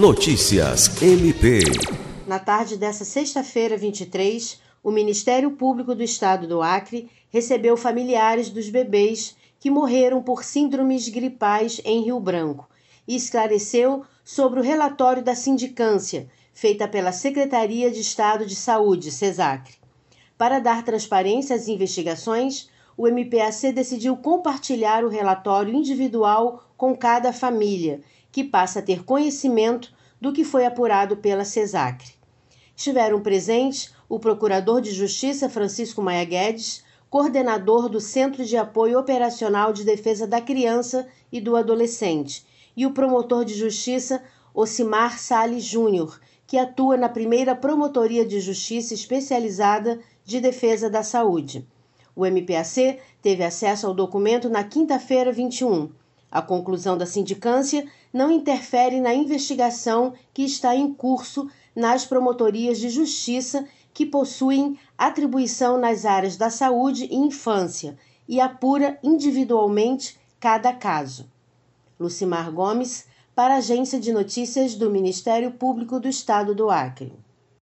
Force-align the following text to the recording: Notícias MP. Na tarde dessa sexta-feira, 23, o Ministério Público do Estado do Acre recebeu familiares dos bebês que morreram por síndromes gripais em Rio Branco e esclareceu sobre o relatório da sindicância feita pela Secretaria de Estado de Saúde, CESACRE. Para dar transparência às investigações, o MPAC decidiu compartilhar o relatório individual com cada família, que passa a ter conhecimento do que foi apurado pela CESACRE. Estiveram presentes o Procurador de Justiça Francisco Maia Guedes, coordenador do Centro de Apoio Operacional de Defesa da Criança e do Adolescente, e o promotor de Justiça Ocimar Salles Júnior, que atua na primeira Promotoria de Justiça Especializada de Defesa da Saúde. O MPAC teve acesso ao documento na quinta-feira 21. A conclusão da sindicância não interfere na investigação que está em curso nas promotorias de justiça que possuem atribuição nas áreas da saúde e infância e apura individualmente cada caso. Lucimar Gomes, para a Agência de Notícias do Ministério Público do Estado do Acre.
Notícias 0.00 1.02
MP. 1.02 1.60
Na 2.26 2.38
tarde 2.38 2.78
dessa 2.78 3.04
sexta-feira, 3.04 3.76
23, 3.76 4.58
o 4.82 4.90
Ministério 4.90 5.50
Público 5.50 5.94
do 5.94 6.02
Estado 6.02 6.48
do 6.48 6.62
Acre 6.62 7.10
recebeu 7.28 7.76
familiares 7.76 8.48
dos 8.48 8.70
bebês 8.70 9.36
que 9.58 9.70
morreram 9.70 10.22
por 10.22 10.42
síndromes 10.42 11.06
gripais 11.10 11.82
em 11.84 12.02
Rio 12.02 12.18
Branco 12.18 12.66
e 13.06 13.14
esclareceu 13.14 14.02
sobre 14.24 14.60
o 14.60 14.62
relatório 14.62 15.22
da 15.22 15.34
sindicância 15.34 16.30
feita 16.54 16.88
pela 16.88 17.12
Secretaria 17.12 17.90
de 17.90 18.00
Estado 18.00 18.46
de 18.46 18.56
Saúde, 18.56 19.12
CESACRE. 19.12 19.74
Para 20.38 20.60
dar 20.60 20.82
transparência 20.82 21.54
às 21.54 21.68
investigações, 21.68 22.70
o 23.00 23.08
MPAC 23.08 23.72
decidiu 23.72 24.14
compartilhar 24.14 25.06
o 25.06 25.08
relatório 25.08 25.72
individual 25.72 26.62
com 26.76 26.94
cada 26.94 27.32
família, 27.32 28.02
que 28.30 28.44
passa 28.44 28.80
a 28.80 28.82
ter 28.82 29.04
conhecimento 29.04 29.90
do 30.20 30.34
que 30.34 30.44
foi 30.44 30.66
apurado 30.66 31.16
pela 31.16 31.42
CESACRE. 31.42 32.12
Estiveram 32.76 33.22
presentes 33.22 33.94
o 34.06 34.18
Procurador 34.18 34.82
de 34.82 34.90
Justiça 34.90 35.48
Francisco 35.48 36.02
Maia 36.02 36.26
Guedes, 36.26 36.84
coordenador 37.08 37.88
do 37.88 38.02
Centro 38.02 38.44
de 38.44 38.58
Apoio 38.58 38.98
Operacional 38.98 39.72
de 39.72 39.82
Defesa 39.82 40.26
da 40.26 40.42
Criança 40.42 41.08
e 41.32 41.40
do 41.40 41.56
Adolescente, 41.56 42.44
e 42.76 42.84
o 42.84 42.92
promotor 42.92 43.46
de 43.46 43.54
Justiça 43.54 44.22
Ocimar 44.52 45.18
Salles 45.18 45.64
Júnior, 45.64 46.20
que 46.46 46.58
atua 46.58 46.98
na 46.98 47.08
primeira 47.08 47.56
Promotoria 47.56 48.26
de 48.26 48.40
Justiça 48.40 48.92
Especializada 48.92 49.98
de 50.22 50.38
Defesa 50.38 50.90
da 50.90 51.02
Saúde. 51.02 51.66
O 52.14 52.26
MPAC 52.26 52.98
teve 53.22 53.44
acesso 53.44 53.86
ao 53.86 53.94
documento 53.94 54.48
na 54.48 54.64
quinta-feira 54.64 55.32
21. 55.32 55.90
A 56.30 56.40
conclusão 56.40 56.96
da 56.96 57.06
sindicância 57.06 57.86
não 58.12 58.30
interfere 58.30 59.00
na 59.00 59.12
investigação 59.14 60.12
que 60.32 60.42
está 60.42 60.74
em 60.74 60.92
curso 60.92 61.48
nas 61.74 62.04
promotorias 62.04 62.78
de 62.78 62.88
justiça 62.88 63.66
que 63.92 64.06
possuem 64.06 64.78
atribuição 64.96 65.78
nas 65.78 66.04
áreas 66.04 66.36
da 66.36 66.50
saúde 66.50 67.06
e 67.10 67.16
infância 67.16 67.98
e 68.28 68.40
apura 68.40 68.98
individualmente 69.02 70.18
cada 70.38 70.72
caso. 70.72 71.28
Lucimar 71.98 72.50
Gomes, 72.52 73.06
para 73.34 73.54
a 73.54 73.58
Agência 73.58 73.98
de 73.98 74.12
Notícias 74.12 74.74
do 74.74 74.90
Ministério 74.90 75.50
Público 75.52 75.98
do 75.98 76.08
Estado 76.08 76.54
do 76.54 76.70
Acre. 76.70 77.12